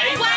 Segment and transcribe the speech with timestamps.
[0.00, 0.30] 台湾》。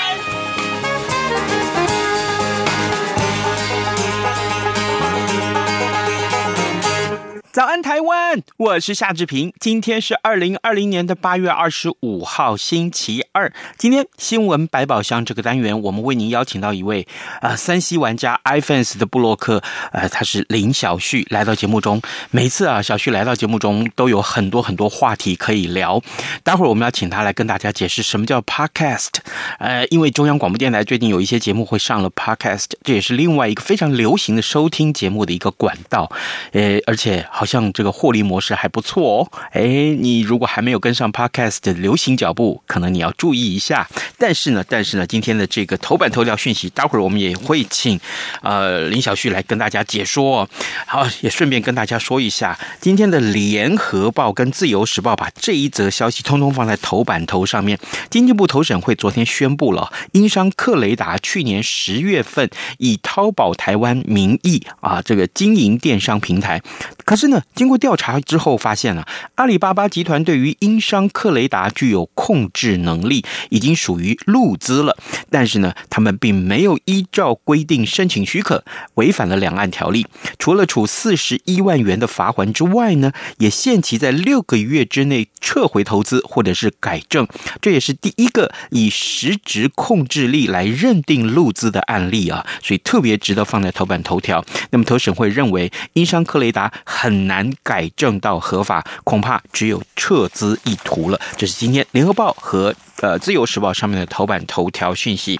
[7.53, 8.41] 早安，台湾！
[8.57, 9.53] 我是夏志平。
[9.59, 13.53] 今天是二零二零年的八月二十五号，星期二。
[13.77, 17.07] 今天新闻百宝箱这个单元，我们为您邀请到一位
[17.41, 22.01] 啊，三 C 玩家 iFans 的布洛克，呃，他是林小旭，来到节目中。
[22.31, 26.01] 每次啊，小旭来到节目中，都有很多很多话题可以聊。
[26.41, 29.11] 待会儿我们要请他来跟大家解释什么叫 Podcast。
[29.59, 36.11] 呃，因为中央广播电台最近有一些节目会上了 Podcast，这也是另外一个非常流行的收听节目的一个管道。
[36.53, 39.63] 呃，而且好好像这个获利模式还不错哦，哎，
[39.99, 43.85] 你如果还没有跟上 Podcast 的流行脚步，可能你要注意一下。
[44.17, 47.99] 但是呢，但是呢，今天的这个头版头条讯息，待会儿我们也会请
[48.41, 50.49] 呃林小旭来跟大家解说。
[50.87, 57.77] 好，也顺便跟大家说一下，今天的联合报跟自由时报把这一则消息通通放在头版头上面。
[58.09, 66.61] 经济部投审会昨天宣布了，英商克雷达去年十月份以淘宝台湾名义啊，这个经营电商平台，
[67.03, 67.32] 可是呢。
[67.55, 74.97] 经过调查之后，发现了阿里巴巴集团对于英商克雷达具有控制能力，已经属于陆资了。
[75.29, 78.63] 但是呢，他们并没有依照规定申请许可，
[78.95, 80.05] 违反了两岸条例。
[80.37, 87.27] 除了处四十一万元的罚锾之外呢，也限期在六个月之内撤回投资或者是改正。
[87.61, 94.43] 这也是第一个以实质控制力来认定陆资的案例啊，所以特别值得放在头版头条。
[94.71, 97.22] 那么投审会认为英商克雷达很。
[97.27, 101.19] 难改正到合法，恐怕只有撤资一途了。
[101.37, 102.73] 这是今天联合报和。
[103.01, 105.37] 呃，《自由时报》上面的头版头条讯息，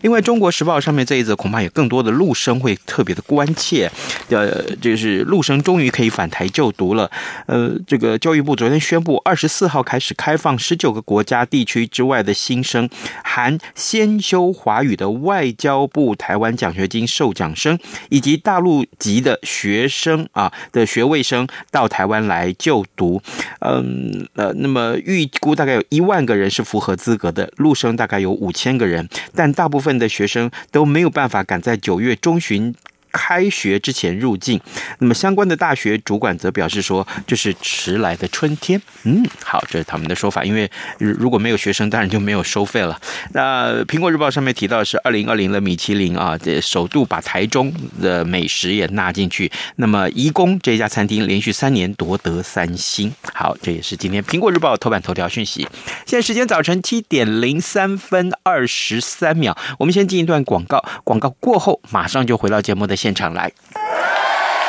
[0.00, 3.88] 另外，《中国时报》上面这一则恐怕有更多的陆生会特别的关切。
[4.30, 7.08] 呃，就是陆生终于可以返台就读了。
[7.46, 12.90] 呃，这个教育部昨天宣布，二十四号开始开放十九个国家地区之外的新生，
[13.22, 17.78] 含先修华语的外交部台湾奖学金受奖生，
[18.08, 23.20] 以及大陆籍的学生啊的学位生到台湾来就读。
[23.58, 26.94] 嗯，呃，那么预估大概有一万个人是符合。
[26.94, 32.74] 资格的陆生大概有五千个人，但大部分的学生都没有办法赶在九月中旬
[33.14, 34.60] 开学之前入境，
[34.98, 38.80] 那么相关的大学主管则表示说，这是迟来的春天。
[39.04, 40.42] 嗯，好，这是他们的说法。
[40.44, 43.00] 因为如果没有学生，当然就没有收费了。
[43.32, 49.50] 那苹果日报上面提到是二零二零的米其林啊，这首度把台中的美食也纳进去。
[49.76, 53.14] 那么颐宫这家餐厅连续三年夺得三星。
[53.32, 55.62] 好，这也是今天苹果日报头版头条讯息。
[56.04, 62.96] 现在时间早晨七点零三分二十三秒，我们先进一段广告，广告过后马上就回到节目的。
[63.04, 63.52] 现场来，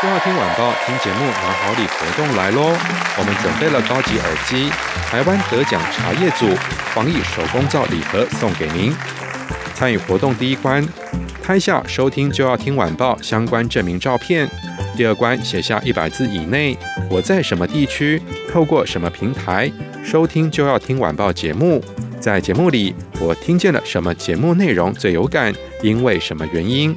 [0.01, 2.75] 就要听晚报，听节目拿好礼活动来喽！
[3.17, 4.69] 我们准备了高级耳机、
[5.09, 6.53] 台湾得奖茶叶组、
[6.93, 8.93] 防疫手工皂礼盒送给您。
[9.73, 10.85] 参与活动第一关，
[11.41, 14.45] 拍下收听就要听晚报相关证明照片；
[14.97, 16.77] 第二关，写下一百字以内
[17.09, 18.21] 我在什么地区，
[18.51, 19.71] 透过什么平台
[20.03, 21.81] 收听就要听晚报节目，
[22.19, 26.93] 在节目里我听见了什么节目内容最有感，因为什么原因。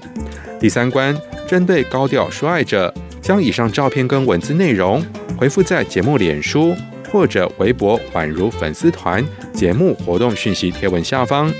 [0.60, 2.92] 第三关，针对高调说爱者，
[3.22, 5.04] 将以上照片跟文字内容
[5.36, 6.74] 回复在节目脸书
[7.10, 11.52] 或者微博宛如粉丝团节目活动讯息贴文下方。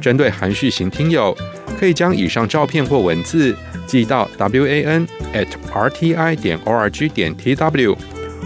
[0.00, 1.34] 针对含蓄型听友，
[1.78, 3.56] 可以将以上照片或文字
[3.86, 7.96] 寄到 wan at rti 点 org 点 tw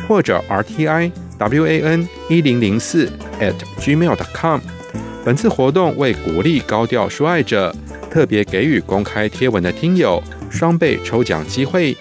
[0.07, 4.61] 或者 rti wan 一零零四 at gmail.com。
[5.25, 7.75] 本次活动为鼓励高调说爱者。
[8.11, 11.97] 特别给予公开贴文的听友双倍抽奖机会，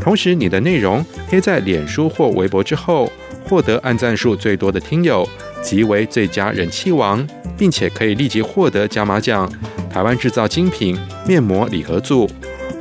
[0.00, 3.10] 同时你的内容贴在脸书或微博之后，
[3.46, 5.28] 获得按赞数最多的听友
[5.62, 7.26] 即为最佳人气王，
[7.58, 9.50] 并且可以立即获得加码奖——
[9.92, 12.28] 台湾制造精品面膜礼盒组。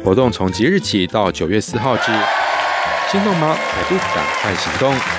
[0.04, 2.06] 活动从即日起到九月四号止，
[3.12, 3.54] 心动吗？
[3.56, 5.19] 还不赶快行动！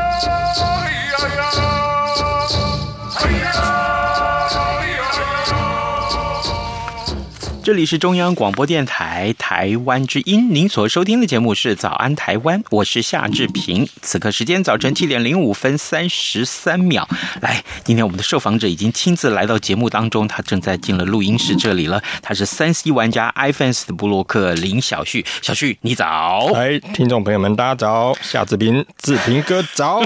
[7.71, 13.87] 这里是中央广播电台台湾之音，您所收听的节目是《早安台湾》，我是夏志平。
[14.01, 17.07] 此刻时间早晨七点零五分三十三秒。
[17.39, 22.03] 来，今天我们的受访者已经亲自来到节目当中，他正在进了录音室这里了。
[22.21, 26.51] 他是三 C 玩家 iFans 的布洛克林小旭，小旭你早。
[26.53, 30.01] 哎， 听众朋友们大家早，夏志平志平哥早，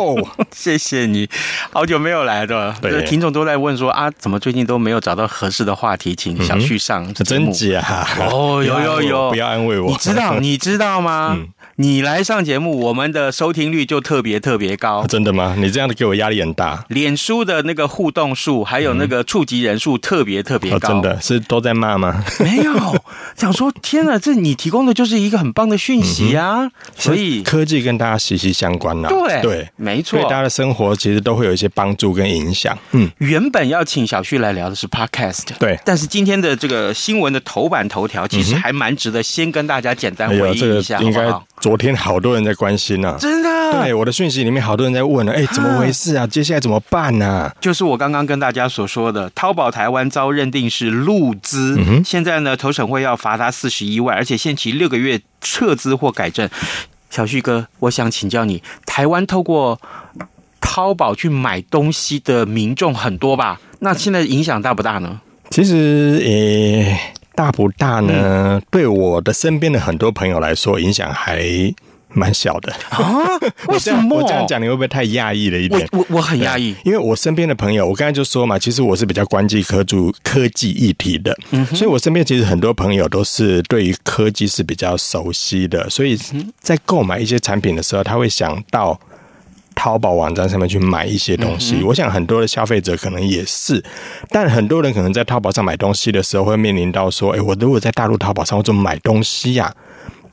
[0.51, 1.27] 谢谢你，
[1.71, 2.75] 好久没有来了。
[2.79, 7.54] 对，听众都在问说啊，怎么最近都没有找到合适的话题，请小旭上节目。
[7.55, 9.89] 嗯假哦，有有有， 不要安慰我。
[9.89, 11.35] 你知道你知道吗？
[11.39, 14.99] 嗯、你来上节目，我们的收听率就特别特别高。
[14.99, 15.07] 啊。
[15.07, 15.55] 真的吗？
[15.57, 16.85] 你这样的给我压力很大。
[16.87, 20.87] 脸书的那个互动数，还有那个触及人数特别特别高。
[20.87, 20.91] 哦。
[20.93, 22.23] 真的是都在骂吗？
[22.39, 22.73] 没有，
[23.35, 26.63] 想说天啊，这你提供的就是一个很棒的讯息啊！
[26.63, 29.09] 嗯、所以科技跟大家息息相关啊。
[29.09, 32.77] 对对，没错，对大家的生活其实都会有一些帮助跟影响。
[32.91, 41.29] 嗯，原本要请小旭来聊的是 Podcast，对，但是今天的这个新闻的头版头条，其实还蛮值得先跟大家简单回忆一下，应该
[41.65, 43.49] 昨天好多人在关心呢，真的。
[43.71, 46.27] 对，我的讯息里面好多人在问了，哎，怎么回事啊？
[46.27, 47.51] 接下来怎么办呢？
[47.59, 51.75] 就是我刚刚跟大家所说的，淘宝台湾遭认定是陆资，
[52.05, 56.47] 现在呢，投审会要罚他四十一万，而且限期六个月撤资或改正。
[57.09, 59.81] 小旭哥，我想请教你，台湾透过
[60.61, 63.59] 淘宝去买东西的民众很多吧？
[63.79, 65.19] 那现在影响大不大呢？
[65.49, 66.99] 其实，诶。
[67.35, 68.13] 大不大呢？
[68.15, 71.43] 嗯、对我的身边的很多朋友来说，影响还
[72.09, 73.25] 蛮小的啊。
[73.67, 74.17] 为什么？
[74.17, 75.87] 我这样讲，你会不会太讶异了一点？
[75.91, 86.17] 我我，我很讶异，因为我身边的朋友，我刚才就说嘛，其实我是比较关注科技科技议题的，嗯、所以我身边其实很多朋友都是对于科技是比较熟悉的，所以
[86.59, 88.99] 在购买一些产品的时候，他会想到。
[89.75, 93.83] 淘宝网站上面去买一些东西，嗯、我想很多的消费者可能也是，
[94.29, 99.75] 但很多人可能在淘宝上买东西的时候，会面临到说：“哎，我如果在大陆淘宝上我怎么买东西呀、啊？”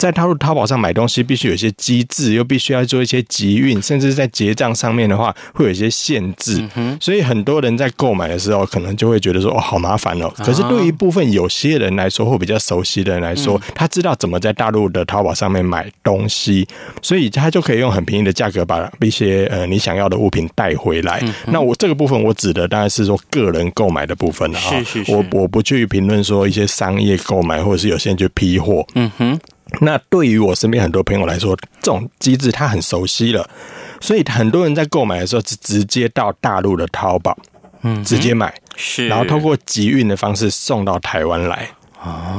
[0.03, 6.69] 在大陆淘宝上买东西，必须有一些机制，又必须要做一些集运，甚至在结账上面的话，会有一些限制。
[6.75, 16.67] 嗯、所以很多人在购买的时候，可能就会觉得说：“哦，好麻烦哦。”可是对于一部分有些人来说，或比较熟悉的人来说，他知道怎么在大陆的淘宝上面买东西，
[17.01, 21.21] 所以他就可以用很便宜的价格把一些呃你想要的物品带回来。
[21.23, 24.83] 嗯、那我这个部分我指的当然是说个人购买的部分了啊。
[24.83, 28.85] 是是是，我我不去评论说一些商业购买，或者是有些人去批货。
[28.97, 29.39] 嗯哼。
[29.81, 33.49] 那对于我身边很多朋友来说，这种机制他很熟悉了，
[34.01, 37.37] 所以很多人在购买的时候是直接到大陆的淘宝，
[37.83, 41.69] 嗯，直接买，是，然后通过集运的方式送到台湾来。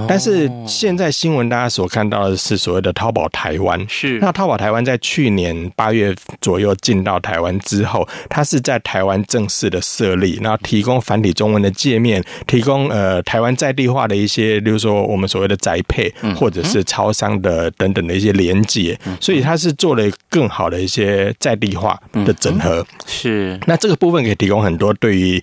[0.08, 4.20] 但是现在新闻大家所看到的是所谓的淘宝台湾，是。
[4.20, 22.86] 那淘宝台湾在去年八月左右进到台湾之后，它是在台湾正式的设立，然后提供繁体中文的界面，提供呃台湾在地化的一些，比如说我们所谓的宅配或者是超商的等等的一些连接，所以它是做了更好的一些在地化的整合。
[23.06, 23.60] 是。
[23.66, 25.42] 那这个部分可以提供很多对于。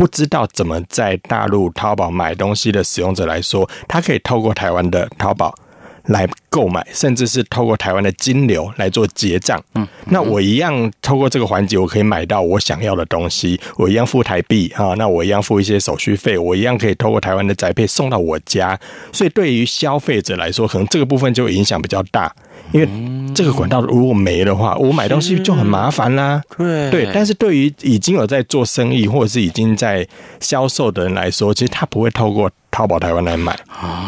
[0.00, 5.54] 不知道怎么在大陆淘宝买东西的使用者来说，他可以透过台湾的淘宝
[6.06, 9.62] 来购买，甚至是透过台湾的金流来做结账。
[9.74, 18.80] 嗯，那我一样透过这个环节，我可以买到我想要的东西，我一样付台币啊，那我一样付一些手续费，我一样可以透过台湾的宅配送到我家。
[19.12, 22.34] 所以对于消费者来说，可能这个部分就影响比较大。
[22.72, 22.88] 因为
[23.34, 26.42] 这个管道如果没的话，我买东西就很麻烦啦。
[26.56, 30.06] 对对，但是对于已经有在做生意或者是已经在
[30.40, 33.58] 销售的人来说，其实他不会透过淘宝台湾来买。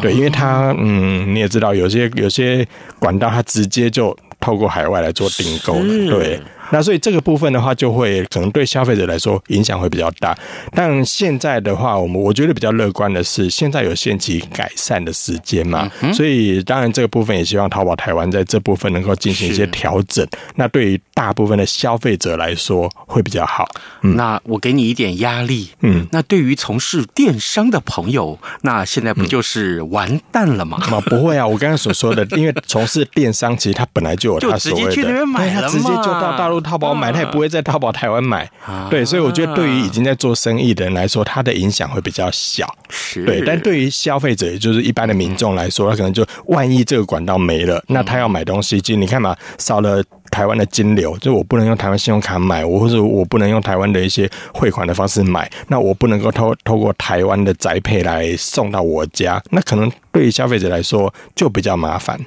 [0.01, 2.67] 对，因为他嗯，你也知道，有些有些
[2.99, 5.81] 管道他直接就透过海外来做订购了。
[6.11, 6.41] 对。
[6.73, 10.37] 那所以这个部分的话，就会可能对消费者来说影响会比较大。
[10.73, 20.27] 但现在的话，我们我觉得比较乐观的是，现在有限期改善的时间嘛，所以当然这个部分也希望淘宝台湾在这部分能够进行一些调整。
[20.55, 23.69] 那对于大部分的消费者来说会比较好。
[24.01, 30.79] 那我给你一点压力，嗯，那对于从事电商的朋友，那现在不就是完蛋了吗？
[30.91, 36.62] 啊，不会啊，我刚刚所说的，因为从事电商，其实它本来就有它所谓的，就直接去那边买了嘛，直接就到大陆。
[36.63, 38.49] 淘宝买，他也不会在淘宝台湾买，
[38.89, 43.43] 对，所以我觉得对于已经在做生意的人来说，它的影响会比较小，是，对。
[43.45, 62.19] 但对于消费者，也就是一般的民众来说，他可能就万一这个管道没了，那他要买东西，就你看嘛，少了台湾的金流，就我不能用台湾信用卡买，我或者我不能用台湾的一些汇款的方式买，那我不能够透透过台湾的宅配来送到我家，那可能对于消费者来说就比较麻烦。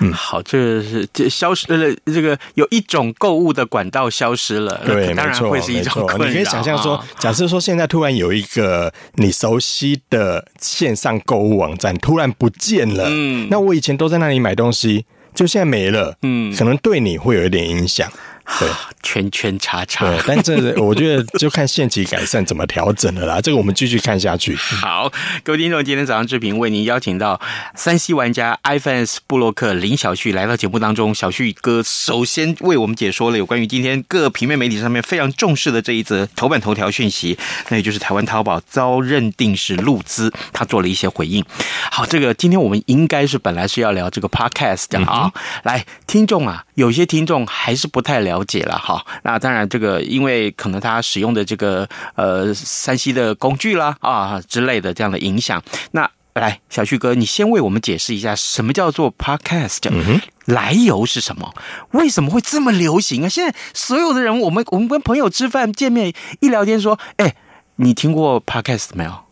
[0.00, 6.26] 嗯，好，这是这消失了，这个有一种购物的管道消失了，对，当然会是一种困扰。
[6.26, 18.10] 你可以想象说，假设说现在突然有一个你熟悉的线上购物网站突然不见了，嗯，那我以前都在那里买东西，就现在没了，嗯，可能对你会有一点影响。
[18.58, 18.68] 对，
[19.02, 20.08] 圈圈叉叉。
[20.08, 23.40] 对，但这我觉得就看限期改善怎么调整了啦。
[23.40, 24.54] 这个我们继续看下去。
[24.54, 25.10] 好，
[25.42, 27.40] 各位听众，今天早上志平为您邀请到
[27.76, 31.14] 3C 玩家 iFans 布洛克林小旭来到节目当中。
[31.14, 41.44] 小旭哥首先为我们解说了有关于今天各平面媒体上面非常重视的这一则头版头条讯息，那也就是台湾淘宝遭认定是路资，他做了一些回应。
[41.90, 48.44] 好，这个今天我们应该是本来是要聊这个 Podcast 的啊、嗯，来，听众啊，有些听众还是不太了。
[48.46, 55.62] 解了哈，那当然这个因为可能他使用的这个呃山西的工具啦啊之类的这样的影响，
[55.92, 61.54] 那来小旭哥，你先为我们解释一下什么叫做 Podcast，嗯，来由是什么？
[61.92, 63.28] 为什么会这么流行啊？
[63.30, 67.34] 现在所有的人，我们我们跟朋友吃饭见面一聊天说，哎，
[67.76, 69.24] 你听过 Podcast 没有？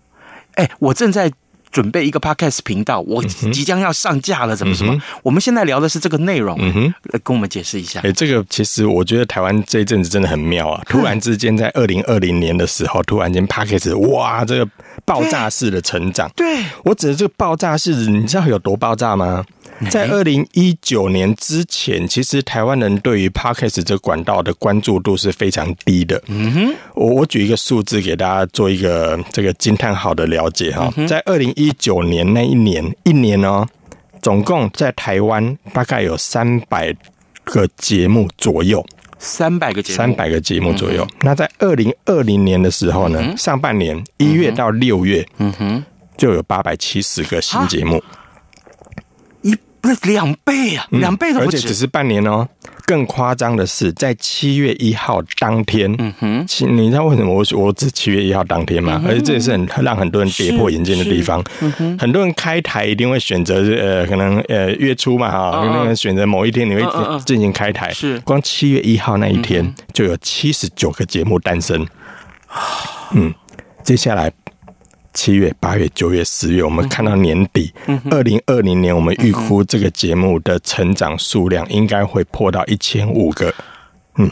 [0.55, 1.33] 哎，我正在。
[1.73, 4.97] 准备一个 podcast 频道，我即将要上架了，怎么什么？
[5.25, 8.00] 我们现在聊的是这个内容，嗯哼，来跟我们解释一下。
[8.05, 10.83] 哎，这个其实我觉得台湾这一阵子真的很妙啊！
[10.87, 14.69] 突然之间，在二零二零年的时候，突然间 podcast 哇，这个
[15.05, 16.31] 爆炸式的成长。
[16.37, 19.45] 对，对我指的这个爆炸式，你知道有多爆炸吗？
[19.91, 26.23] 在二零一九年之前，其实台湾人对于 Podcast 这管道的关注度是非常低的。
[26.29, 30.93] 嗯哼，我我举一个数字给大家做一个这个惊叹号的了解哈。
[31.07, 33.67] 在二零一九年那一年，一年哦，
[34.21, 36.95] 总共在台湾大概有三百
[37.45, 38.85] 个节目左右，
[39.19, 41.07] 三百个节目，三百个节目左右。
[41.23, 45.85] 那在二零二零年的时候呢，上半年一月到六月，嗯哼，
[46.17, 48.03] 就有八百七十个新节目。
[49.83, 52.49] 不是两倍啊，两倍都不止，而且只是半年哦。
[52.87, 56.47] 更夸张的是，在七月一号当天，嗯哼，
[56.77, 59.01] 你知道为什么我我指七月一号当天吗？
[59.05, 61.43] 嗯、而且这也是很让很多人跌破眼镜的地方。
[61.61, 67.93] 嗯哼，很多人开台一定会选择呃，可能呃月初嘛哈，可能选择某一天你会进行开台。
[67.93, 71.87] 是，光七月一号那一天就有七十九个节目诞生。
[73.12, 73.33] 嗯，
[73.83, 74.31] 接下来。
[75.12, 77.73] 七月、八月、九月、十月，我们看到年底，
[78.11, 83.52] 二零二零年，我们预估这个节目的成长数量应该会破到一千五个。
[84.16, 84.31] 嗯，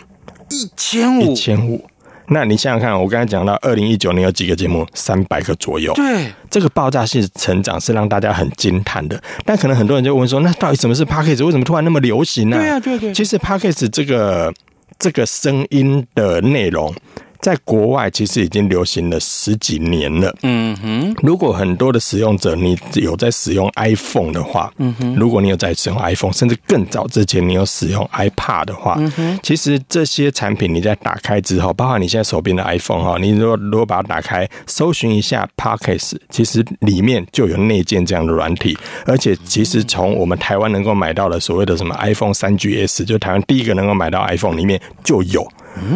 [0.48, 1.84] 一千五，一千五。
[2.32, 4.86] 那你想想看，我刚才讲到二零一九年有几个节目？
[4.94, 5.92] 三百个左右。
[5.94, 9.20] 对，这个爆炸性成长是让大家很惊叹的。
[9.44, 12.56] 但可能很多人就问说，那到底什么是 p a c k a g e 为什么突然那么流行呢？
[12.56, 13.12] 对啊，对对。
[13.12, 14.54] 其实 p a c k a g e 这个
[14.96, 16.94] 这个声音的内容。
[17.40, 20.34] 在国外其实已经流行了十几年了。
[20.42, 45.46] 嗯哼，如果很多的使用者你有在使用 iPhone 的话，嗯哼，如果你有在使用 iPhone，甚至更早之前你有使用 iPad 的话，嗯哼，其实这些产品你在打开之后，包括你现在手边的 iPhone 哈，你如果如果把它打开，搜寻一下 Podcast，其实里面就有内建这样的软体，而且其实从我们台湾能够买到的所谓的什么 iPhone 三 GS，就台湾第一个能够买到 iPhone 里面就有。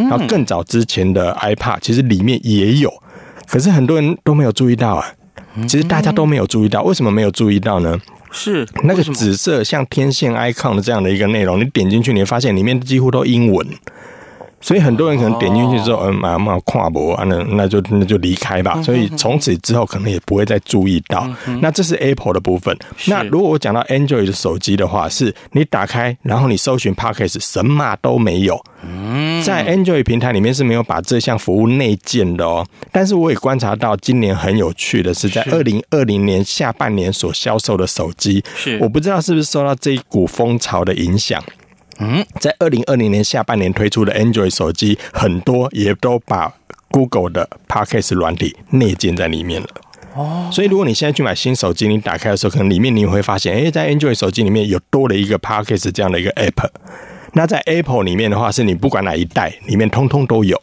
[0.09, 2.93] 然后更早之前的 iPad 其实里面也有，
[3.47, 5.07] 可是很多人都没有注意到啊。
[5.69, 7.97] 其实大家都没有注意到，为什么没有注意到呢？
[8.33, 13.65] 是那个紫色像天线 icon 的这样的一个内容，你点进去，你会发现里面几乎都英文。
[14.65, 18.81] 所以很多人可能点进去之后，嗯，马上跨博啊，那那就那就离开吧。
[18.83, 21.29] 所以从此之后可能也不会再注意到。
[21.61, 22.75] 那这是 Apple 的部分。
[23.07, 28.59] 那如果我讲到 Android 的手机的话，是你打开，然后你搜寻 Podcast，什么都没有。
[29.45, 32.67] 在 Android 平台里面是没有把这项服务内建的哦。
[32.91, 41.43] 但是我也观察到，今年很有趣的是，在二零二零年下半年所销售的手机，是我不知道是不是受到这一股风潮的影响。
[41.99, 46.53] 嗯，在二零二零年下半年推出的 Android 手机，很多也都把
[46.91, 49.69] Google 的 Podcast 软体内建在里面了。
[50.15, 56.69] 哦，所以如果你现在去买新手机，你打开的时候，可能里面你会发现，哎，在 Android 手机里面有多了一个 Podcast 这样的一个 App。
[57.33, 60.61] 那在 Apple 里面的话，是你不管哪一代，里面通通都有。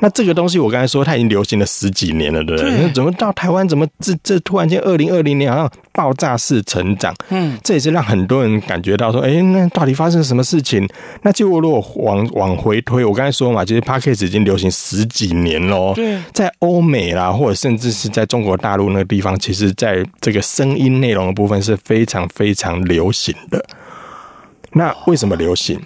[0.00, 2.70] 那这个东西我刚才说它已经流行了十几年了，对不对？
[2.82, 7.12] 那怎么到台湾怎么这这突然间二零二零年好像爆炸式成长？
[7.30, 10.88] 嗯，这也是让很多人感觉到说，哎，那到底发生什么事情？
[11.22, 15.92] 那结果如果往往回推，我刚才说嘛，其实 p a c k a g e 已经流行十几年喽。
[15.94, 23.64] 对，在欧美啦，或者甚至是在中国大陆那个地方，其实在这个声音内容的部分是非常非常流行的。
[24.72, 25.80] 那为什么流行？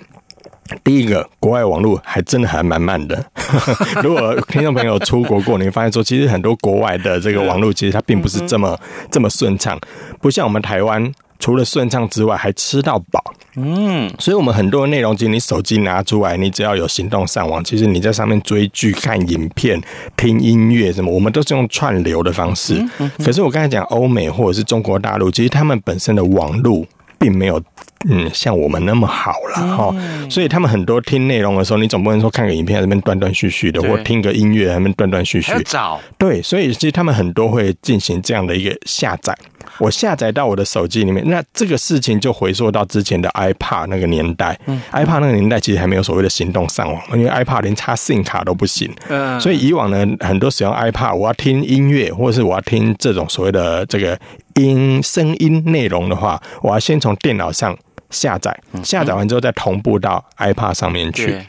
[0.82, 3.22] 第一个，国外网络还真的还蛮慢的。
[4.02, 8.78] 如果听众朋友出国过，你会发现说，其实很多国外的这个网络，其实它并不是这么
[9.10, 9.78] 这么顺畅，
[10.20, 13.22] 不像我们台湾，除了顺畅之外，还吃到饱。
[13.56, 19.80] 嗯，所以我们很多内容，其实你手机拿出来，你只要有行动上网，其实你在上面追剧、看影片、
[20.16, 22.82] 听音乐什么，我们都是用串流的方式。
[23.18, 26.84] 可是我刚才讲欧美或者是中国大陆，其实他们本身的网络。
[27.18, 27.62] 并没有，
[28.08, 29.94] 嗯，像我们那么好了哈，
[30.30, 35.52] 所以他们很多听内容的时候，你总不能说看个影片在那边断断续续的，或听个音乐在那边断断续续。
[35.64, 39.36] 找对，所以其实他们很多会进行这样的一个下载。
[39.78, 44.56] 我下载到我的手机里面，那这个事情就回溯到之前的 iPad 那个年代。
[44.92, 48.92] iPad 那个年代其实还没有所谓的行动上网，因为 iPad 连插 SIM 卡都不行。
[49.08, 54.18] 嗯，所以以往呢，很多使用 iPad，我要听音乐，或者是我要听这种所谓的这个
[54.56, 57.76] 音声音内容的话，我要先从电脑上
[58.12, 61.40] 下载，下载完之后再同步到 iPad 上面去。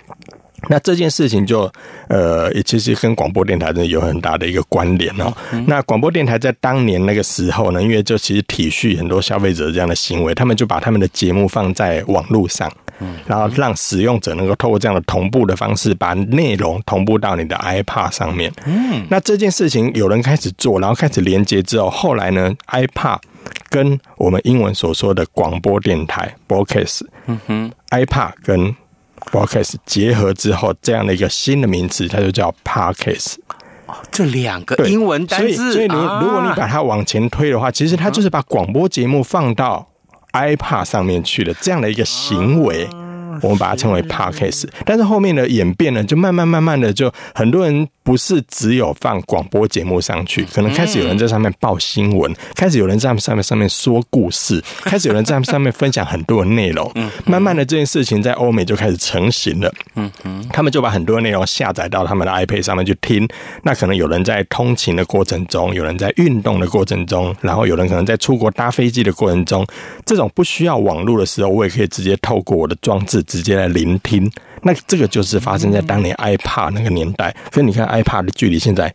[0.69, 1.69] 那这件事情就，
[2.07, 5.29] 呃，也其实跟广播电台真的有很大的一个关联哦。
[5.67, 12.71] 那广播电台在当年那个时候呢，因为就其实体恤很多消费者这样的行为，他们就把他们的节目放在网络上，
[13.27, 18.49] 然后让使用者能够透过这样的同步的方式，把内容同步到你的 iPad 上面。
[18.65, 23.19] 嗯，那这件事情有人开始做，然后开始连接之后，后来呢，iPad
[23.73, 28.75] 跟我们英文所说的广播电台 Broadcast，嗯哼，iPad 跟
[29.31, 33.37] Podcast 结合之后，这样的一个新的名词，它就叫 Podcast。
[34.11, 39.87] 这两个英文单字，所以，所以如如果你把它往前推的话，其实它就是把广播节目放到
[40.33, 42.87] iPad 上面去的这样的一个行为。
[43.41, 56.91] 我们把它称为 Podcast，但是后面的演变呢，就慢慢慢慢的，就很多人不是只有放广播节目上去，可能开始有人在上面报新闻，开始有人在上面上面说故事，开始有人在上面 分享很多的内容。
[57.25, 59.73] 慢慢的这件事情在欧美就开始成型了。
[59.95, 63.27] 嗯嗯，他们就把很多内容下载到他们的 iPad 上面去听。
[63.63, 69.65] 那可能有人在通勤的过程中，有人在运动的过程中，然后有人可能在出国搭飞机的过程中，
[70.05, 73.22] 这种不需要网络的时候，我也可以直接透过我的装置。
[73.23, 74.31] 直接来聆听，
[74.61, 77.35] 那这个就是发生在当年 iPad 那个年代。
[77.51, 78.91] 所以你看 iPad 的距离现在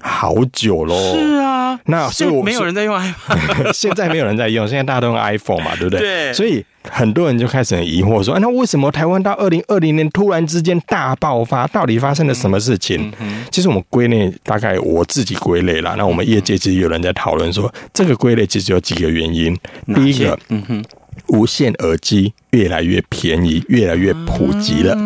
[0.00, 0.94] 好久喽。
[1.14, 6.00] 是啊，那所以我没有人在用 iPad， 现在没有人在用，现在大家都用 iPhone 嘛，对不对？
[6.00, 6.32] 对。
[6.32, 11.66] 所以很多人就开始很疑惑说：“啊、那为什么台湾到二零二零年突然之间大爆发？
[11.66, 15.94] 到底发生了什么事情？”嗯、其实我们归类，大概我自己归类了。
[15.98, 19.54] 那我们业界其实有人在讨论说，这个归类其实有几个原因。
[19.94, 20.84] 第一个，嗯哼，
[21.26, 22.32] 无线耳机。
[22.50, 24.96] 越来越便宜，越来越普及了。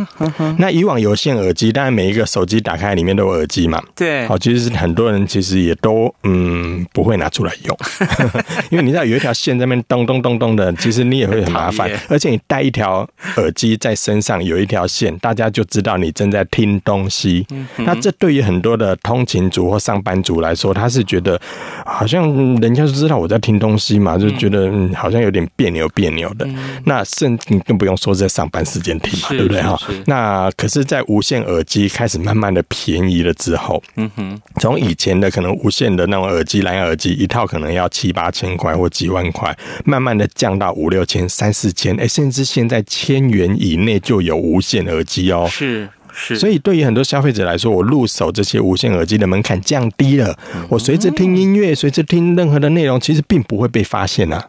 [0.59, 3.83] 那以往有线耳机，当然每一个手机打开里面都有耳机嘛。
[3.95, 7.79] 对，好，其实很多人其实也都嗯不会拿出来用，
[8.71, 11.91] 因为你知道有一条线在那边咚咚咚咚的，其实你也会很麻烦。
[12.09, 17.47] 而且你带一条耳机在身上，有一条线，大家就知道你正在听东西。
[17.77, 21.41] 那这对于很多的通勤族或上班族来说，他是觉得
[21.85, 26.47] 好像人家就知道我在听东西嘛，就觉得嗯好像有点别扭别扭的。
[26.85, 29.79] 那甚你更不用说在上班时间听嘛，对不对哈？
[30.07, 45.47] 那可是，在无线耳机开始慢慢的便宜了之后，嗯哼，从以前的可能无线的那种耳机、蓝牙耳机一套可能要七八千块或几万块，慢慢的降到五六千、三四千，哎，甚至现在千元以内就有无线耳机哦。
[45.51, 50.37] 是是，所以对于很多消费者来说，我入手这些无线耳机的门槛降低了，
[50.69, 54.47] 我随着听音乐、随着听任何的内容，其实并不会被发现啊。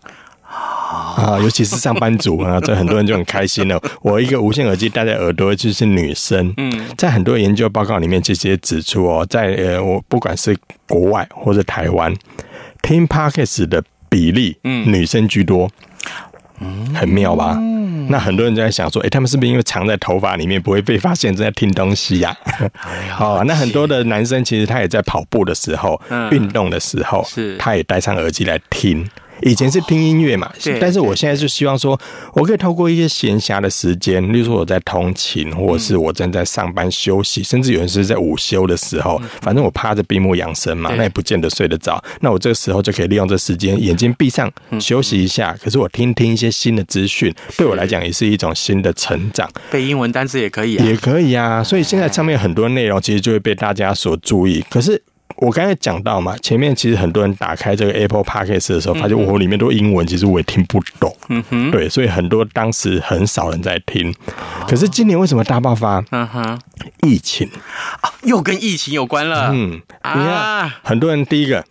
[0.54, 3.82] 啊，尤其是上班族啊， 这很多人就很开心了。
[4.02, 6.54] 我一个无线耳机戴在耳朵，就是女生。
[6.58, 10.56] 嗯，在很多研究报告里面，其实也指出哦，在呃，我不管是
[10.88, 12.14] 国外或者台湾，
[12.82, 15.70] 听 Podcast 的比例，嗯，女生居多，
[16.60, 17.58] 嗯，很妙吧？
[17.60, 22.36] 嗯，那很多人就在想说，哎，他们是不是因为藏在头发里面，不会被发现正在听东西呀？
[23.12, 26.00] 好， 那很多的男生其实他也在跑步的时候、
[26.32, 29.08] 运动的时候，是，他也戴上耳机来听。
[29.46, 32.00] 以前是听音乐嘛，但是我现在就希望说，
[32.34, 42.02] 我可以透过一些闲暇的时间，例如说我在通勤，或者是我正在上班休息，甚至有人是在午休的时候，反正我趴着闭目养神嘛，那也不见得睡得着。
[42.22, 45.56] 那我这个时候就可以利用这时间，眼睛闭上休息一下。
[45.62, 49.50] 可是我听听一些新的资讯，对我来讲也是一种新的成长。
[49.70, 51.64] 背英文单词也可以，也可以啊。
[51.64, 54.64] 所以现在上面很多内容其实就会被大家所注意。
[54.70, 55.02] 可是。
[55.44, 61.14] 我刚才讲到嘛，前面其实很多人打开这个 Apple Podcast 的时候，发现我里面都英文，其实我也听不懂。
[61.28, 64.14] 嗯哼，对，所以很多当时很少人在听。
[64.68, 66.02] 可是今年为什么大爆发？
[66.12, 66.60] 嗯哼，
[67.02, 67.50] 疫情
[68.24, 69.50] 又跟疫情有关了。
[69.52, 71.64] 嗯，你看，很多人第一个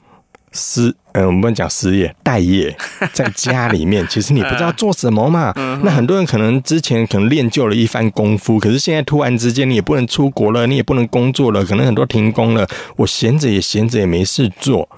[0.53, 2.77] 失，嗯，我们不能讲失业，待业，
[3.13, 5.53] 在家里面，其实你不知道做什么嘛。
[5.83, 14.89] 那很多人可能之前可能练就了一番功夫，可是现在突然之间你也不能出国了，你也不能工作了，可能很多停工了，我闲着也闲着也没事做，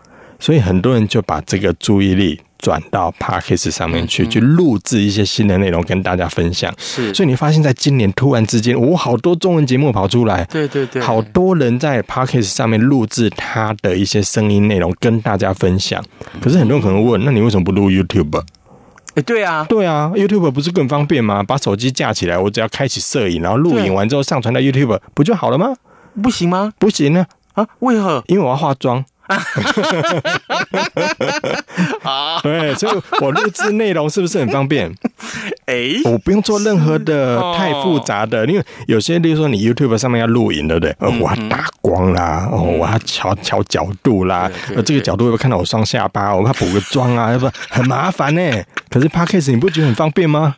[0.45, 2.39] 所以很多人就把这个注意力。
[2.59, 6.73] 转到 Podcast 上面去，去录制一些新的内容跟大家分享。
[6.79, 16.03] 是，所以你发现在今年突然之间，我、哦、好多中文节目跑出来，对对对，好多人在 Podcast 上面录制他的一些声音内容跟大家分享。
[16.41, 18.43] 可是很多人可能问，那你为什么不录 YouTube？
[19.15, 21.43] 哎，对啊，对啊，YouTube 不是更方便吗？
[21.43, 25.75] 把手机架起来，我只要开启摄影，然后录影完之后上传到 YouTube，不就好了吗？
[26.23, 26.73] 不行吗？
[26.79, 27.27] 不行呢？
[27.53, 27.67] 啊？
[27.81, 28.25] 为何？
[28.29, 29.05] 因为我要化妆。
[32.03, 34.93] 啊，对，所以我录制内容是不是很方便？
[35.67, 40.95] 哎、欸，我不用做任何的太复杂的，因为有些，例如说你 YouTube 上面要录影，对不对？
[40.99, 46.35] 呃，我要打光啦，哦，我要调调角度啦，呃，这个角度会不会看到我双下巴？
[46.35, 48.63] 我要补个妆啊，要不很麻烦呢。
[48.91, 50.57] 可是 Podcast 你不觉得很方便吗？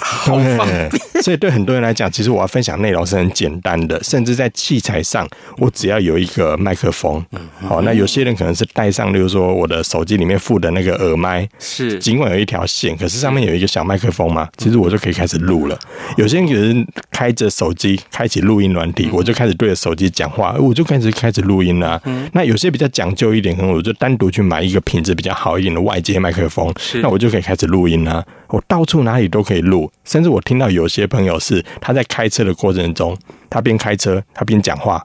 [0.00, 0.90] 好方便，
[1.22, 7.24] 所以对很多人来讲，其实我要分享内容是很简单的，甚至在器材上，我只要有一个麦克风。
[7.60, 15.78] 好，那有些人可能是带上，例如说我的手机里面附的那个耳麦，是尽管有一条线，可是上面有一个小麦克风嘛，其实我就可以开始录了。
[16.16, 22.00] 有些人开着手机，开启录音软体，我就开始对着手机讲话，我就开始开始录音啦。
[22.32, 28.24] 那有些比较讲究一点，可能我就单独去买一个品质比较好一点的外接麦克风，那我就可以开始录音啦。
[28.48, 33.16] 我到处哪里都可以录，甚至我听到有些朋友是他在开车的过程中，
[33.50, 35.04] 他边开车他边讲话，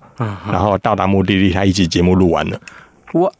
[0.50, 2.60] 然后到达目的地，他一集节目录完了。
[3.14, 3.32] 我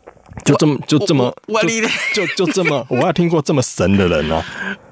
[0.44, 1.70] 就这么就这么我就
[2.14, 4.44] 就就这么，我要听过这么神的人哦。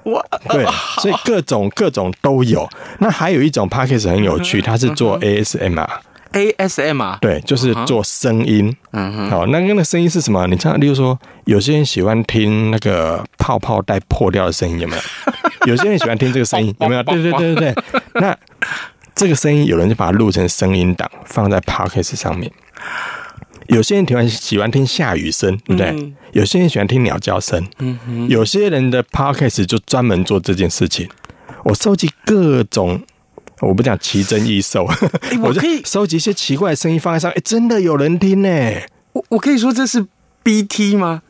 [0.03, 0.65] 我对，
[1.01, 2.67] 所以各种各种都有。
[2.99, 5.87] 那还有一种 p a c k a g e 很有趣，他是做 ASMR。
[6.33, 8.75] ASM 啊，对，就是做声音。
[8.91, 10.45] 嗯哼，好，那那个的声音是什么？
[10.47, 15.01] 你像，例如说，有些人喜欢听那个泡泡袋破掉的声音，有没有？
[15.73, 17.03] 有些人喜欢听这个声音，有没有？
[17.03, 17.83] 对对对对对。
[18.13, 18.37] 那
[19.15, 22.51] 这个声音，有人就把它录成声音档，放在 Podcast 上面。
[23.67, 25.87] 有些人喜欢喜欢听下雨声，对不对？
[25.89, 27.63] 嗯、有些人喜欢听鸟叫声。
[27.79, 31.07] 嗯哼，有些人的 Podcast 就专门做这件事情。
[31.63, 33.01] 我收集各种。
[33.61, 34.87] 我不讲奇珍异兽，
[35.43, 38.49] 我可以收集一些奇怪的声音放在上，哎、欸，真的有人听呢。
[39.13, 40.05] 我我可以说这是
[40.43, 41.21] BT 吗？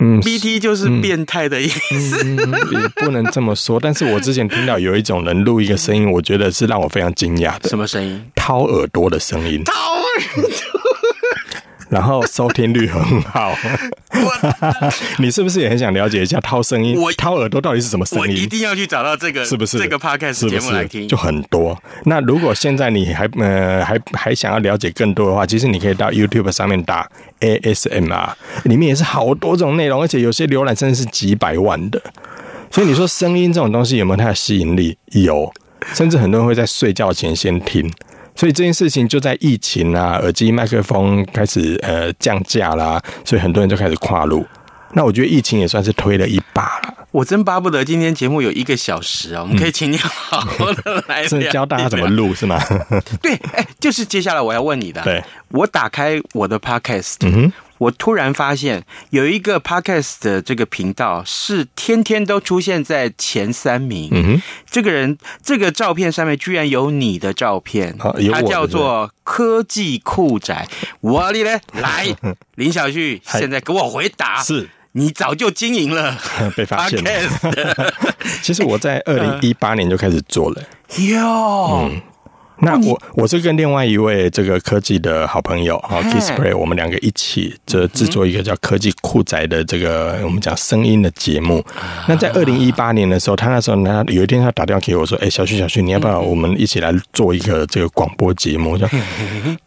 [0.00, 3.78] 嗯，BT 就是变态的意思、嗯嗯嗯，也不能这么说。
[3.78, 7.68] 但是我之前听到有一种人录一个声音，我觉得是让我非常惊讶的。
[7.68, 8.24] 什么声音？
[8.34, 9.62] 掏耳朵的声音。
[9.64, 10.93] 掏耳朵。
[11.94, 13.56] 然后收听率很好，
[15.20, 17.00] 你是不是也很想了解一下掏声音？
[17.00, 18.22] 我掏耳朵到底是什么声音？
[18.22, 21.06] 我一定要去找到这个，是不是这个 podcast 节目来听？
[21.06, 21.80] 就很多。
[22.06, 28.32] 那如果现在你还呃还还想要了解更多的话，其实你可以到 YouTube 上面打 ASMR，
[28.64, 32.02] 里面也是好多种内容，而且有些浏览甚至是几百万的。
[32.72, 34.98] 所以你说声音这种东西有没有它的吸引力？
[35.12, 35.52] 有，
[35.92, 37.88] 甚至很多人会在睡觉前先听。
[38.36, 44.46] 所以这件事情就在疫情啊，耳机麦克风开始呃降价啦，所以很多人就开始跨入。
[44.96, 46.94] 那我觉得疫情也算是推了一把了。
[47.10, 52.60] 我真巴不得今天节目有一个小时啊，我们可以请你好好的来教大家怎么录是吗？
[53.22, 55.02] 对，哎，就是接下来我要问你的。
[55.02, 57.16] 对，我打开我的 Podcast。
[57.22, 57.52] 嗯哼。
[57.84, 64.08] 我突然发现有一个 podcast 的这个频道是天天都出现在前三名。
[64.12, 67.96] 嗯哼，这个人这个照片上面居然有你的照片，
[68.32, 70.66] 他叫做科技酷宅。
[71.00, 72.06] 我的嘞，来，
[72.56, 76.16] 林小旭，现在给我回答，是你早就经营了，
[76.56, 77.92] 被发现了。
[78.42, 80.62] 其实我在二零一八年就开始做了。
[80.98, 81.90] 哟。
[82.64, 91.64] 那我我是跟另外一位这个科技的好朋友哈 Kissplay，我们两个一起这制作一个叫科技酷宅的这个我们讲声音的节目。
[92.08, 98.88] 那在二零一八年的时候，他那时候呢有一天他打电话给我说：“哎，小旭小旭，你要不要我们一起来做一个这个广播节目？”我说：“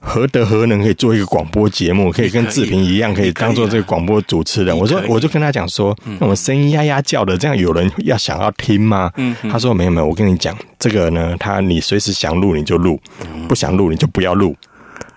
[0.02, 2.12] 何德何能可以做一个广播节目？
[2.12, 9.12] 可以跟志平一样，可以当做这个广播主持人？”我说：“我就跟他讲说，那我们声音呀呀叫的，这样有人要想要听吗？”
[9.52, 13.00] 他说：“没有没有，我跟你讲，这个呢，他你随时想录你就录。”
[13.48, 14.54] 不想录你就不要录，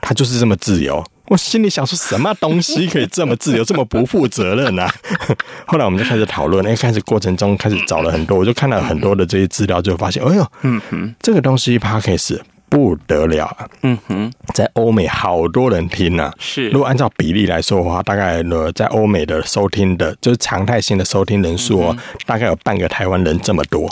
[0.00, 1.04] 他就是这么自由。
[1.26, 4.94] 我心里想说，什么东西可以这么自由， 这么不负责任呢、啊？
[5.66, 16.68] 后来我们就开始讨论，哎，开始过程中开始找了很多，我就看到很多的这些资料，就发现，哎呦，嗯哼，这个东西 Podcast 不得了啊，嗯哼，在欧美好多人听呢、啊，是。
[16.70, 21.96] 如果按照比例来说的话，大概呢，在欧美的收听的，就是常态性的收听人数哦，
[22.26, 23.88] 大概有半个台湾人这么多，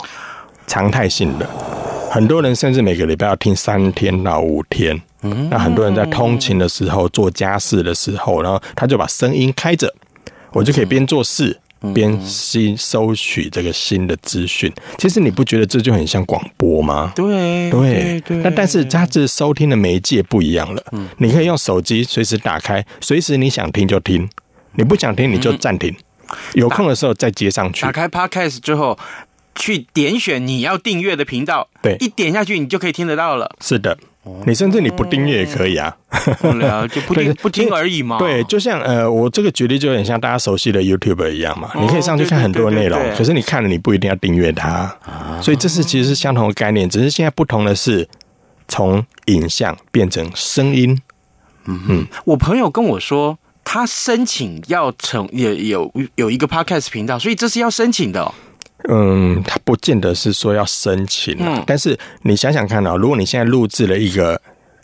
[0.69, 1.45] 常态性的。
[2.09, 9.93] 很多人甚至每个礼拜要听三天到五天，嗯，那很多人在通勤的时候、做家事的时候，然后他就把声音开着，
[10.53, 11.59] 我就可以边做事。
[11.93, 17.13] 边吸收取这个新的资讯，其实你不觉得这就很像广播吗？
[17.15, 18.35] 对对对。
[18.39, 20.83] 那但是它这收听的媒介不一样了。
[20.91, 24.29] 嗯，你可以用手机随时打开，随时你想听就听，
[24.73, 25.95] 你不想听你就暂停，
[26.53, 27.83] 有空的时候再接上去。
[27.83, 28.99] 打开 Podcast 之后，
[29.55, 33.55] 去点选你要订阅的频道，对，一点下去你就可以听得到了。
[33.61, 33.97] 是的。
[34.45, 35.95] 你甚至你不订阅也可以啊，
[36.91, 38.19] 就不听不听而已嘛。
[38.19, 41.71] 对，就像呃，我这个举例就有点像大家熟悉的 YouTube 一样嘛。
[41.79, 44.93] 你可以上去看很多内容，可是你看了你不一定要订阅它。
[45.41, 48.07] 所以这是其实是相同的概念，只是现在不同的是
[48.67, 51.01] 从影像变成声音。
[51.65, 58.31] 嗯嗯，我朋友跟我说，他申请要成也有有一个 Podcast 频道，所以这是要申请的哦。
[58.87, 64.41] 嗯，他不见得是说要申请，嗯，但是你想想看啊，如果你现在录制了一个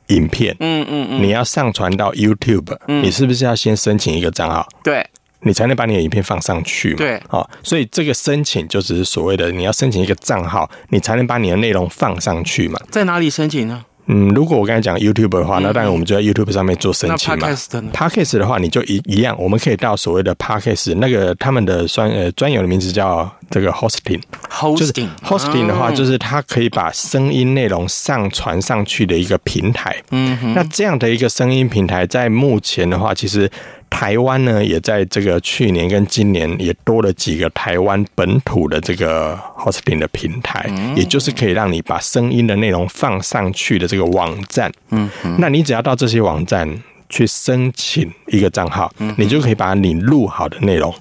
[0.08, 4.67] 影片，嗯嗯嗯，你要上传到 YouTube，嗯，你是不是要先申请一个账号？
[4.84, 5.08] 对，
[5.39, 6.97] 你才能把你的影片放上去嘛。
[6.97, 12.79] 对，哦，所以这个申请就只是所谓的你要申请一个账号，你才能把你的内容放上去嘛。
[12.91, 13.86] 在哪里申请呢？
[14.08, 17.48] 嗯，如果我刚才讲 YouTube 的话，那当然我们就在 YouTube 上面做申请嘛。
[17.94, 24.22] Podcast 的话，你就一一样，我们可以到所谓的 Podcast 那个他们的专呃专有的名字叫这个 Hosting。
[24.50, 29.96] Hosting Hosting 的话，就是它可以把声音内容上传上去的一个平台。
[30.12, 30.54] 嗯哼。
[30.54, 33.50] 那这样的一个声音平台，在目前的话，其实。
[33.95, 44.69] 台湾呢，也在这个去年跟今年也多了几个台湾本土的这个 hosting 的平台，也就是可以让你把声音的内容放上去的这个网站。
[44.89, 46.69] 嗯，那你只要到这些网站
[47.08, 50.93] 去申请一个账号，你就可以把你录好的内容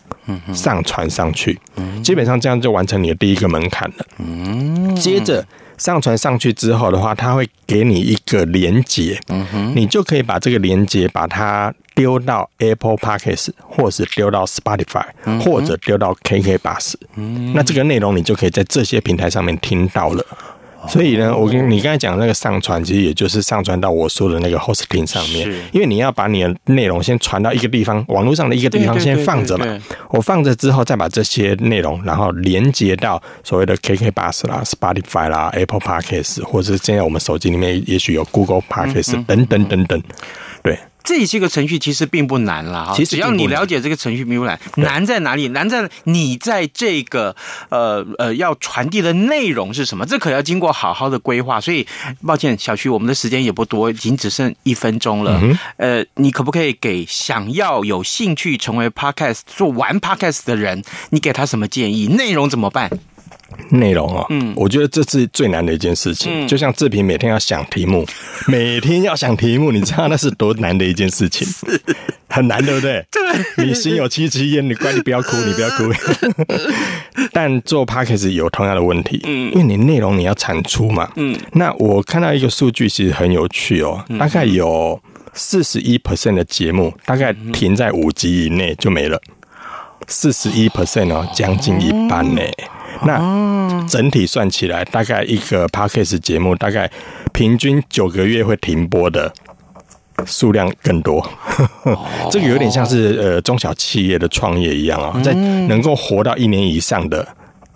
[0.55, 1.59] 上传上去。
[2.01, 4.07] 基本上这样就完成你的第一个门槛了。
[4.19, 5.45] 嗯，接着。
[5.77, 15.05] 上传上去之后的话，它会给你一个连接，嗯哼，你就可以把这个连接把它丢到 Apple Podcast，或是丢到 Spotify，
[15.45, 20.25] 或者丢到 KK Bus，嗯，那这个内容你就可以在这些平台上面听到了。
[20.87, 25.51] 所以呢，我跟你刚才讲的那个上传，其实也就是上传到我说的那个 hosting 上面。
[25.73, 29.67] 因为你要把你的内容先传到一个地方，网络上的一个地方先放着嘛。
[30.11, 39.99] 我放着之后，再把这些内容，然后连接到所谓的 KK Bus 啦、Spotify 啦、Apple Podcast，或者是现在我们手机里面也许有 Google Podcast 等等等等。
[39.99, 40.11] 对。
[41.05, 44.59] 这些个程序其实并不难了哈，其实只要你了解这个程序并不难。
[44.77, 45.49] 难在哪里？
[45.49, 47.37] 难在你在这个
[47.69, 50.07] 呃呃要传递的内容是什么？
[50.07, 51.61] 这可要经过好好的规划。
[51.61, 51.87] 所以
[52.27, 55.41] 抱歉，小徐，我们的时间也不多，已经只剩一分钟了。
[55.77, 62.07] 呃，你可不可以给想要有兴趣成为 Podcast 做玩 Podcast 的人，你给他什么建议？
[62.07, 62.91] 内容怎么办？
[63.71, 66.45] 内容哦，嗯，我觉得这是最难的一件事情。
[66.45, 68.07] 嗯，就像志平每天要想题目，
[68.49, 71.47] 每天要想题目，你知道那是多难的一件事情，
[72.29, 73.05] 很难，对不对？
[73.57, 75.85] 对，你心有戚戚焉，你乖，你不要哭，你不要哭。
[77.33, 85.01] 但做 Podcast 有同样的问题，嗯，因为你内容你要产出嘛，嗯，那我看到一个数据其实很有趣哦，大概有
[85.33, 89.21] 四十一 percent 的节目大概停在五集以内就没了，
[90.07, 92.43] 四十一 percent 哦，将近一半呢。
[93.05, 96.91] 那整体算起来，大概一个 Podcast 节目，大概
[97.33, 99.33] 平均九个月会停播的
[100.25, 101.27] 数量更多。
[102.31, 107.27] 这个有点像是呃中小企业的创业一样啊，在能够活到一年以上的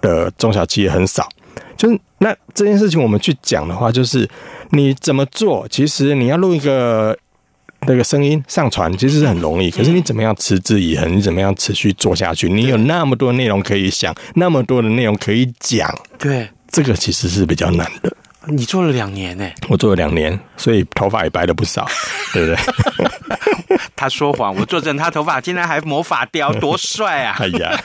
[0.01, 1.29] 的中小企业很少。
[1.77, 4.29] 就是那这件事情，我们去讲的话，就是
[4.71, 5.67] 你怎么做？
[5.69, 7.17] 其实你要录一个。
[7.87, 11.17] 那个声音上传其实是很容易，可是你怎么样持之以恒？
[11.17, 12.49] 你怎么样持续做下去？
[12.49, 15.89] 你有那么多内容可以想，那么多的内容可以讲，
[16.19, 18.15] 对，这个其实是比较难的。
[18.49, 19.45] 你做了两年呢？
[19.69, 21.87] 我做了两年，所以头发也白了不少，
[22.33, 23.79] 对不对？
[23.95, 27.37] 他说谎，我作证，他头发竟然还魔法雕，多帅啊！
[27.41, 27.79] 哎呀，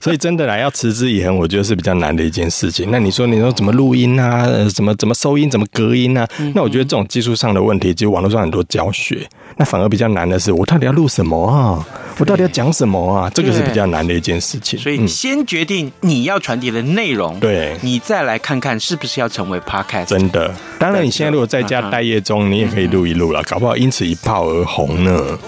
[0.00, 2.90] 所以真的来要持之以恒，我觉得是比较难的一件事情。
[2.90, 4.46] 那你说，你说怎么录音啊？
[4.74, 5.50] 怎么怎么收音？
[5.50, 6.26] 怎么隔音啊？
[6.54, 9.28] 那我觉得这种技术上的问题，其实网络上很多教学。
[9.56, 11.86] 那反而比较难的是，我到底要录什么啊？
[12.18, 13.30] 我到底要讲什么啊？
[13.30, 14.78] 这个是比较难的一件事情。
[14.78, 20.06] 所以先决定你要传递的内容，对，你再来看看是不是要成为 Podcast。
[20.06, 25.38] 真的，当然你现在如果在家待业中，你也可以录一录了，搞不好因此一炮而红呢。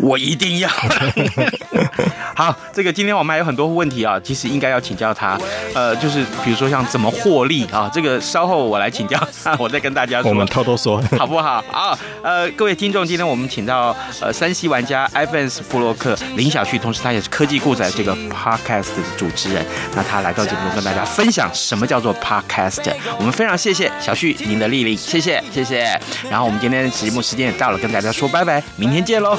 [0.00, 0.68] 我一定要。
[2.34, 5.36] 好，这个今天我们还有很多问题啊，其实应该要请教他。
[5.74, 9.20] 呃，就是比如说像怎么获利啊，这个稍后我来请教，
[9.58, 10.30] 我再跟大家说。
[10.30, 11.64] 我们偷偷说，好不好？
[11.72, 19.66] 啊，呃，各位听众，今天我们请到呃山西玩家 iPhone 部洛克林小旭，同时他也是科技故仔这个 Podcast 的主持人。
[19.96, 22.88] 那他来到节目中跟大家分享什么叫做 Podcast。
[23.18, 26.00] 我们非常谢谢小旭您的莅临，谢谢谢谢。
[26.30, 29.36] 然后我们今天的节目时间也到了，跟大家说拜拜，明天见喽。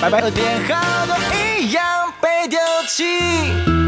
[0.00, 0.30] 拜拜。
[0.30, 1.14] 电话都
[1.60, 2.58] 一样被丢
[2.88, 3.79] 弃。